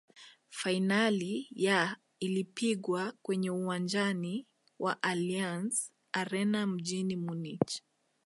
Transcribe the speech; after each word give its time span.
fainali 0.49 1.47
ya 1.51 1.97
ilipigwa 2.19 3.13
kwenye 3.21 3.49
uwanjani 3.51 4.47
wa 4.79 5.03
allianz 5.03 5.91
arena 6.13 6.67
mjini 6.67 7.15
munich 7.15 7.81